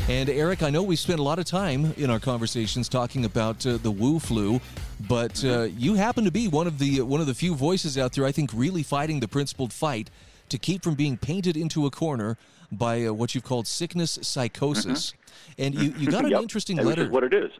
[0.09, 3.63] And Eric, I know we spent a lot of time in our conversations talking about
[3.67, 4.59] uh, the Wu flu,
[4.99, 8.13] but uh, you happen to be one of the one of the few voices out
[8.13, 10.09] there, I think, really fighting the principled fight
[10.49, 12.37] to keep from being painted into a corner
[12.71, 15.11] by uh, what you've called sickness psychosis.
[15.11, 15.61] Mm-hmm.
[15.61, 16.41] And you, you got an yep.
[16.41, 17.09] interesting letter.
[17.09, 17.51] what it is.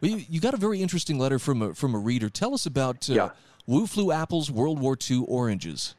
[0.00, 2.28] Well, you, you, got a very interesting letter from a, from a reader.
[2.28, 3.30] Tell us about uh, yeah.
[3.66, 5.94] Wu flu apples, World War II oranges.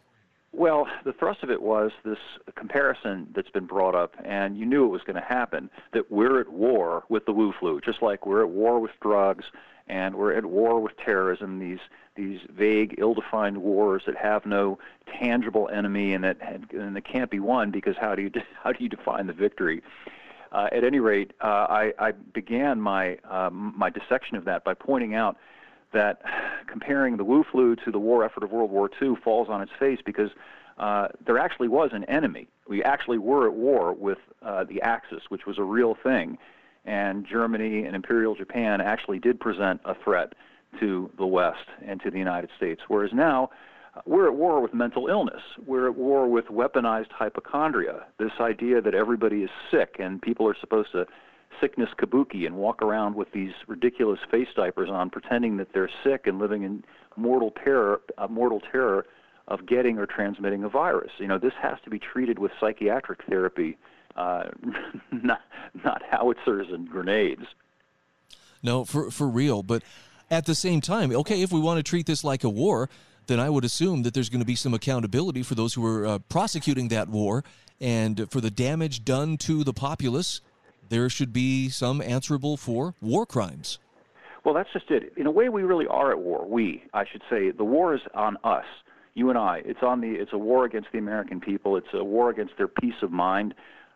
[0.52, 2.17] Well, the thrust of it was this
[2.56, 6.39] comparison that's been brought up, and you knew it was going to happen that we're
[6.39, 9.43] at war with the Wu flu, just like we're at war with drugs
[9.88, 11.80] and we're at war with terrorism, these,
[12.15, 14.80] these vague, ill defined wars that have no
[15.19, 16.38] tangible enemy and that,
[16.71, 18.32] and that can't be won because how do you,
[18.63, 19.82] how do you define the victory?
[20.52, 24.74] Uh, at any rate, uh, I, I, began my um, my dissection of that by
[24.74, 25.36] pointing out
[25.91, 26.21] that
[26.67, 29.71] comparing the Wu flu to the war effort of World War II falls on its
[29.78, 30.30] face because
[30.78, 32.48] uh, there actually was an enemy.
[32.67, 36.38] We actually were at war with uh, the Axis, which was a real thing,
[36.86, 40.34] and Germany and Imperial Japan actually did present a threat
[40.80, 42.82] to the West and to the United States.
[42.88, 43.50] Whereas now,
[44.06, 45.41] we're at war with mental illness.
[45.65, 48.06] We're at war with weaponized hypochondria.
[48.19, 51.06] This idea that everybody is sick and people are supposed to
[51.62, 56.28] sickness kabuki and walk around with these ridiculous face diapers on, pretending that they're sick
[56.28, 56.84] and living in
[57.15, 59.06] mortal terror, uh, mortal terror
[59.48, 61.12] of getting or transmitting a virus.
[61.17, 63.78] You know, this has to be treated with psychiatric therapy,
[64.15, 64.45] uh,
[65.12, 65.41] not
[65.84, 67.45] not howitzers and grenades.
[68.63, 69.63] No, for for real.
[69.63, 69.84] But
[70.30, 72.89] at the same time, okay, if we want to treat this like a war,
[73.28, 76.06] then I would assume that there's going to be some accountability for those who are
[76.06, 77.43] uh, prosecuting that war
[77.80, 80.41] and for the damage done to the populace.
[80.89, 83.80] There should be some answerable for war crimes.
[84.43, 85.13] Well, that's just it.
[85.17, 86.45] In a way, we really are at war.
[86.47, 88.65] We, I should say, the war is on us,
[89.15, 89.63] you and I.
[89.65, 90.12] It's on the.
[90.12, 91.78] It's a war against the American people.
[91.78, 93.56] It's a war against their peace of mind.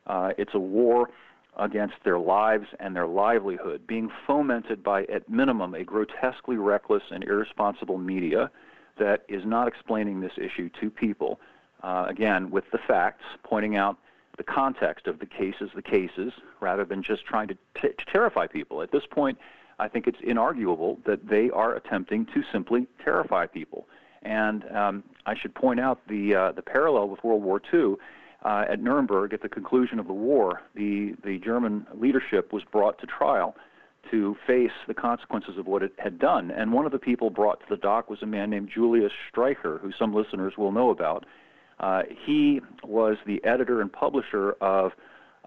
[0.10, 1.10] Uh, it's a war
[1.58, 7.24] against their lives and their livelihood, being fomented by, at minimum, a grotesquely reckless and
[7.24, 8.50] irresponsible media
[8.98, 11.40] that is not explaining this issue to people,
[11.84, 13.98] uh, again, with the facts, pointing out
[14.38, 18.48] the context of the cases, the cases, rather than just trying to, t- to terrify
[18.48, 18.82] people.
[18.82, 19.38] At this point,
[19.80, 23.88] I think it's inarguable that they are attempting to simply terrify people.
[24.22, 27.96] And um, I should point out the uh, the parallel with World War II.
[28.44, 32.98] Uh, at Nuremberg, at the conclusion of the war, the the German leadership was brought
[33.00, 33.56] to trial
[34.12, 36.50] to face the consequences of what it had done.
[36.52, 39.80] And one of the people brought to the dock was a man named Julius Streicher,
[39.82, 41.26] who some listeners will know about.
[41.80, 44.94] Uh, he was the editor and publisher of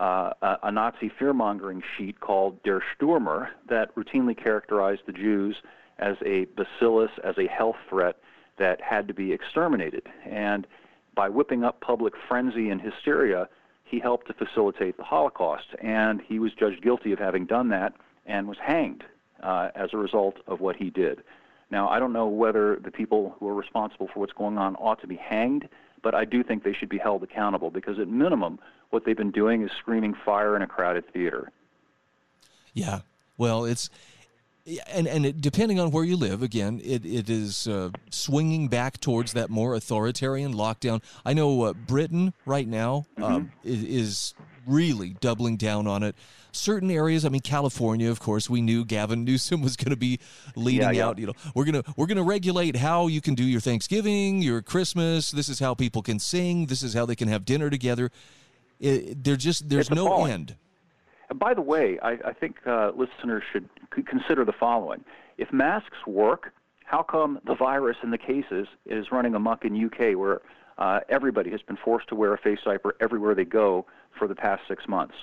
[0.00, 5.56] uh, a, a Nazi fear mongering sheet called Der Stürmer that routinely characterized the Jews
[5.98, 8.16] as a bacillus, as a health threat
[8.58, 10.06] that had to be exterminated.
[10.24, 10.66] And
[11.14, 13.48] by whipping up public frenzy and hysteria,
[13.84, 15.66] he helped to facilitate the Holocaust.
[15.80, 17.92] And he was judged guilty of having done that
[18.26, 19.04] and was hanged
[19.42, 21.22] uh, as a result of what he did.
[21.70, 25.00] Now, I don't know whether the people who are responsible for what's going on ought
[25.00, 25.68] to be hanged,
[26.02, 28.58] but I do think they should be held accountable because, at minimum,
[28.90, 31.50] what they've been doing is screaming fire in a crowded theater.
[32.74, 33.00] Yeah.
[33.38, 33.88] Well, it's
[34.86, 39.00] and and it, depending on where you live, again, it it is uh, swinging back
[39.00, 41.02] towards that more authoritarian lockdown.
[41.24, 43.22] I know uh, Britain right now mm-hmm.
[43.22, 44.34] Um, is, is
[44.66, 46.16] really doubling down on it.
[46.52, 50.20] Certain areas, I mean, California, of course, we knew Gavin Newsom was going to be
[50.54, 51.06] leading yeah, yeah.
[51.06, 51.18] out.
[51.18, 55.30] You know, we're gonna we're gonna regulate how you can do your Thanksgiving, your Christmas.
[55.30, 56.66] This is how people can sing.
[56.66, 58.10] This is how they can have dinner together.
[58.78, 60.56] It, there just there's it's no end.
[61.34, 63.68] By the way, I, I think uh, listeners should
[64.06, 65.04] consider the following:
[65.38, 66.52] if masks work,
[66.84, 70.42] how come the virus in the cases is running amok in UK, where
[70.78, 73.86] uh, everybody has been forced to wear a face diaper everywhere they go
[74.18, 75.14] for the past six months?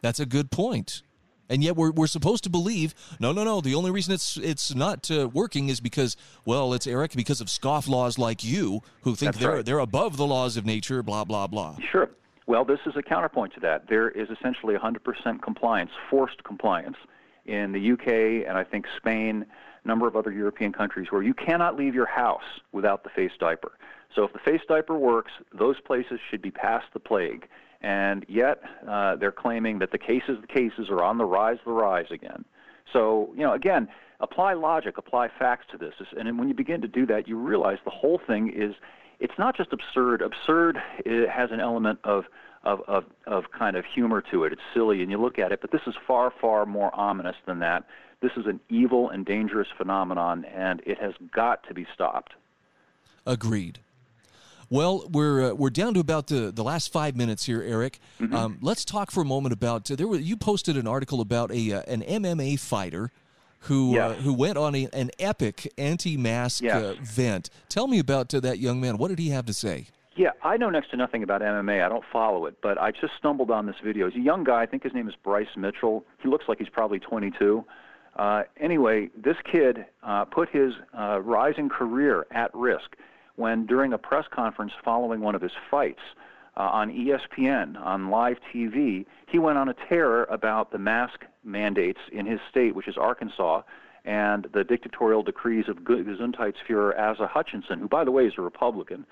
[0.00, 1.02] That's a good point.
[1.48, 4.74] And yet we're, we're supposed to believe no no no the only reason it's it's
[4.74, 6.16] not uh, working is because
[6.46, 9.66] well it's Eric because of scofflaws like you who think That's they're right.
[9.66, 11.76] they're above the laws of nature blah blah blah.
[11.90, 12.08] Sure.
[12.52, 13.88] Well, this is a counterpoint to that.
[13.88, 16.98] There is essentially 100% compliance, forced compliance,
[17.46, 19.46] in the UK and I think Spain,
[19.82, 23.32] a number of other European countries, where you cannot leave your house without the face
[23.40, 23.72] diaper.
[24.14, 27.48] So if the face diaper works, those places should be past the plague
[27.80, 31.72] and yet uh, they're claiming that the cases, the cases are on the rise, the
[31.72, 32.44] rise again.
[32.92, 33.88] So, you know, again,
[34.20, 37.78] apply logic, apply facts to this, and when you begin to do that, you realize
[37.86, 38.74] the whole thing is,
[39.22, 40.20] it's not just absurd.
[40.20, 42.24] Absurd it has an element of
[42.64, 44.52] of, of, of kind of humor to it.
[44.52, 47.58] It's silly, and you look at it, but this is far, far more ominous than
[47.58, 47.84] that.
[48.20, 52.34] This is an evil and dangerous phenomenon, and it has got to be stopped.
[53.26, 53.80] Agreed.
[54.70, 57.98] Well, we're uh, we're down to about the, the last five minutes here, Eric.
[58.20, 58.34] Mm-hmm.
[58.34, 60.06] Um, let's talk for a moment about uh, there.
[60.06, 63.10] Were, you posted an article about a uh, an MMA fighter
[63.62, 67.50] who uh, who went on a, an epic anti-mask uh, vent.
[67.68, 68.98] Tell me about uh, that young man.
[68.98, 69.86] What did he have to say?
[70.14, 71.82] Yeah, I know next to nothing about MMA.
[71.82, 74.10] I don't follow it, but I just stumbled on this video.
[74.10, 74.62] He's a young guy.
[74.62, 76.04] I think his name is Bryce Mitchell.
[76.22, 77.64] He looks like he's probably 22.
[78.16, 82.96] Uh, anyway, this kid uh, put his uh, rising career at risk
[83.36, 86.02] when during a press conference following one of his fights
[86.56, 92.00] uh, on ESPN, on live TV, he went on a tear about the mask mandates
[92.12, 93.62] in his state, which is Arkansas,
[94.04, 99.06] and the dictatorial decrees of Gesundheitsführer Asa Hutchinson, who, by the way, is a Republican,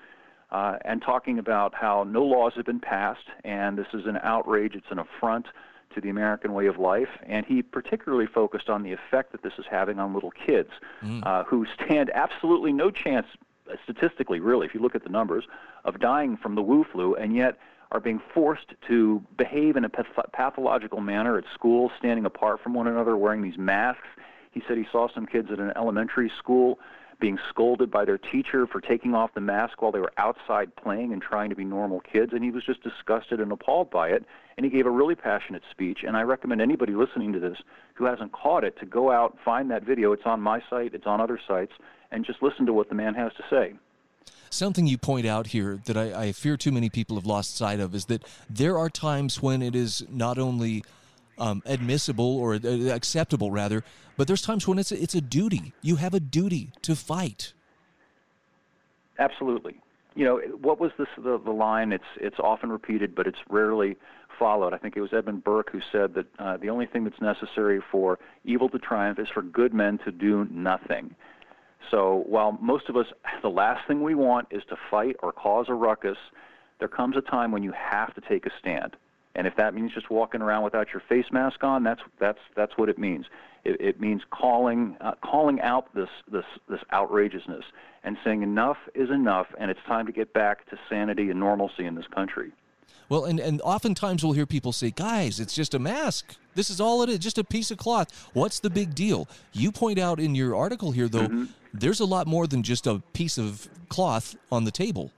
[0.51, 4.75] uh, and talking about how no laws have been passed, and this is an outrage,
[4.75, 5.47] it's an affront
[5.95, 7.09] to the American way of life.
[7.25, 10.69] And he particularly focused on the effect that this is having on little kids
[11.01, 11.25] mm.
[11.25, 13.27] uh, who stand absolutely no chance
[13.71, 15.45] Uh, statistically, really, if you look at the numbers,
[15.85, 17.57] of dying from the Wu flu, and yet
[17.91, 22.87] are being forced to behave in a pathological manner at school, standing apart from one
[22.87, 24.07] another, wearing these masks.
[24.51, 26.79] He said he saw some kids at an elementary school
[27.19, 31.13] being scolded by their teacher for taking off the mask while they were outside playing
[31.13, 34.25] and trying to be normal kids, and he was just disgusted and appalled by it.
[34.57, 35.99] And he gave a really passionate speech.
[36.05, 37.57] And I recommend anybody listening to this
[37.93, 40.11] who hasn't caught it to go out, find that video.
[40.11, 41.73] It's on my site, it's on other sites,
[42.11, 43.73] and just listen to what the man has to say.
[44.49, 47.79] Something you point out here that I, I fear too many people have lost sight
[47.79, 50.83] of is that there are times when it is not only
[51.37, 53.83] um, admissible or uh, acceptable, rather,
[54.17, 55.73] but there's times when it's a, it's a duty.
[55.81, 57.53] You have a duty to fight.
[59.17, 59.79] Absolutely.
[60.13, 61.93] You know what was this the, the line?
[61.93, 63.95] It's it's often repeated, but it's rarely
[64.37, 64.73] followed.
[64.73, 67.81] I think it was Edmund Burke who said that uh, the only thing that's necessary
[67.91, 71.15] for evil to triumph is for good men to do nothing.
[71.89, 73.07] So while most of us,
[73.41, 76.17] the last thing we want is to fight or cause a ruckus,
[76.79, 78.95] there comes a time when you have to take a stand.
[79.35, 82.77] And if that means just walking around without your face mask on, that's that's that's
[82.77, 83.25] what it means.
[83.63, 87.63] It, it means calling uh, calling out this this this outrageousness
[88.03, 91.85] and saying enough is enough, and it's time to get back to sanity and normalcy
[91.85, 92.51] in this country.
[93.11, 96.33] Well, and, and oftentimes we'll hear people say, guys, it's just a mask.
[96.55, 98.29] This is all it is, just a piece of cloth.
[98.31, 99.27] What's the big deal?
[99.51, 101.43] You point out in your article here, though, mm-hmm.
[101.73, 105.11] there's a lot more than just a piece of cloth on the table.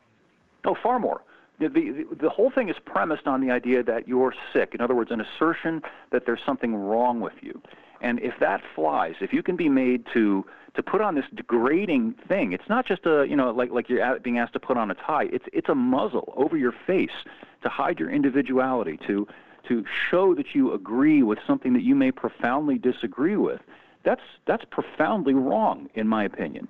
[0.66, 1.22] Oh, far more.
[1.60, 4.74] The, the, the whole thing is premised on the idea that you're sick.
[4.74, 7.62] In other words, an assertion that there's something wrong with you.
[8.02, 10.44] And if that flies, if you can be made to
[10.76, 12.52] to put on this degrading thing.
[12.52, 14.96] It's not just a you know like like you're being asked to put on a
[14.96, 15.30] tie.
[15.32, 17.12] It's it's a muzzle over your face
[17.64, 19.28] to hide your individuality, to
[19.68, 23.62] to show that you agree with something that you may profoundly disagree with.
[24.04, 26.68] That's that's profoundly wrong, in my opinion,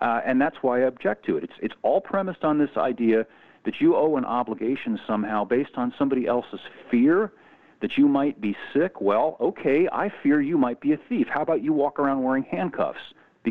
[0.00, 1.44] uh, and that's why I object to it.
[1.44, 3.26] It's it's all premised on this idea
[3.64, 6.60] that you owe an obligation somehow based on somebody else's
[6.90, 7.32] fear
[7.80, 9.00] that you might be sick.
[9.00, 11.26] Well, okay, I fear you might be a thief.
[11.28, 12.98] How about you walk around wearing handcuffs?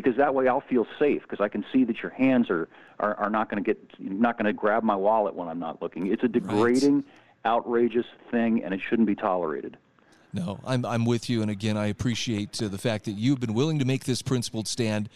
[0.00, 2.68] Because that way I'll feel safe because I can see that your hands are,
[3.00, 5.82] are, are not going to get not going to grab my wallet when I'm not
[5.82, 6.06] looking.
[6.06, 7.04] It's a degrading, right.
[7.44, 9.76] outrageous thing, and it shouldn't be tolerated.
[10.32, 13.54] No, I'm I'm with you, and again, I appreciate uh, the fact that you've been
[13.54, 15.08] willing to make this principled stand.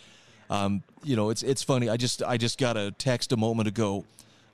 [0.51, 1.89] Um, you know, it's it's funny.
[1.89, 4.05] I just I just got a text a moment ago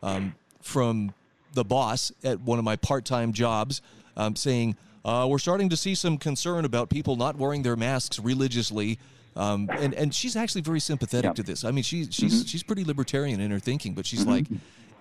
[0.02, 1.14] um, from
[1.54, 3.80] the boss at one of my part-time jobs
[4.16, 8.18] um, saying uh, we're starting to see some concern about people not wearing their masks
[8.18, 8.98] religiously.
[9.38, 11.34] Um, and and she's actually very sympathetic yeah.
[11.34, 11.64] to this.
[11.64, 12.46] I mean, she's she's mm-hmm.
[12.46, 14.30] she's pretty libertarian in her thinking, but she's mm-hmm.
[14.30, 14.46] like,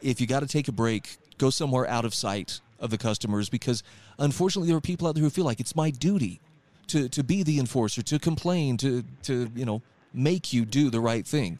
[0.01, 3.49] if you got to take a break, go somewhere out of sight of the customers
[3.49, 3.81] because
[4.19, 6.39] unfortunately there are people out there who feel like it's my duty
[6.85, 9.81] to to be the enforcer, to complain, to to you know
[10.13, 11.57] make you do the right thing.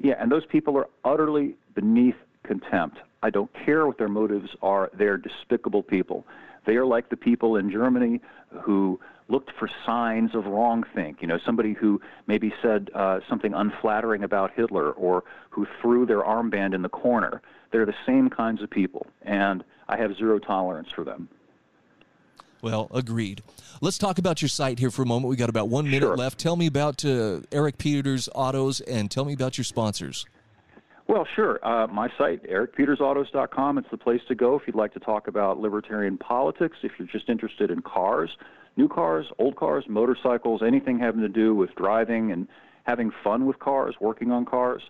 [0.00, 2.98] Yeah, and those people are utterly beneath contempt.
[3.24, 4.90] I don't care what their motives are.
[4.94, 6.24] They're despicable people.
[6.66, 8.20] They are like the people in Germany
[8.62, 11.20] who looked for signs of wrongthink.
[11.20, 16.22] You know, somebody who maybe said uh, something unflattering about Hitler or who threw their
[16.22, 17.42] armband in the corner.
[17.70, 21.28] They're the same kinds of people, and I have zero tolerance for them.
[22.62, 23.42] Well, agreed.
[23.80, 25.30] Let's talk about your site here for a moment.
[25.30, 26.16] We got about one minute sure.
[26.16, 26.38] left.
[26.38, 30.26] Tell me about uh, Eric Peters Autos and tell me about your sponsors.
[31.06, 31.58] Well, sure.
[31.66, 35.58] Uh, my site, ericpetersautos.com, it's the place to go if you'd like to talk about
[35.58, 38.30] libertarian politics, if you're just interested in cars,
[38.78, 42.48] new cars, old cars, motorcycles, anything having to do with driving and
[42.84, 44.82] having fun with cars, working on cars.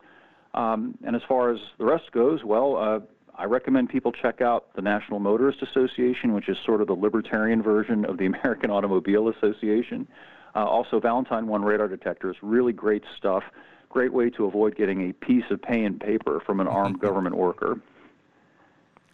[0.55, 3.01] Um, and as far as the rest goes, well, uh,
[3.35, 7.63] I recommend people check out the National Motorist Association, which is sort of the libertarian
[7.63, 10.07] version of the American Automobile Association.
[10.55, 13.43] Uh, also, Valentine One radar detectors, really great stuff
[13.89, 17.81] great way to avoid getting a piece of paying paper from an armed government worker.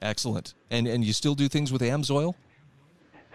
[0.03, 0.55] Excellent.
[0.71, 2.35] And and you still do things with AMSOIL?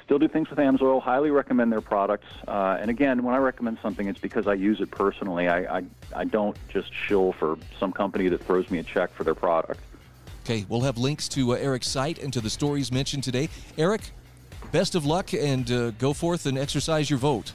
[0.09, 1.03] Still do things with AMSOIL.
[1.03, 2.25] Highly recommend their products.
[2.47, 5.47] Uh, and again, when I recommend something, it's because I use it personally.
[5.47, 5.83] I, I,
[6.15, 9.79] I don't just shill for some company that throws me a check for their product.
[10.43, 13.49] Okay, we'll have links to uh, Eric's site and to the stories mentioned today.
[13.77, 14.01] Eric,
[14.71, 17.51] best of luck and uh, go forth and exercise your vote.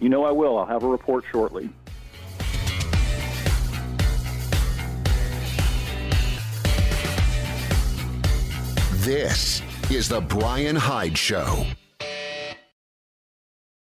[0.00, 0.56] You know I will.
[0.56, 1.68] I'll have a report shortly.
[9.04, 9.60] This
[9.90, 11.66] is The Bryan Hyde Show.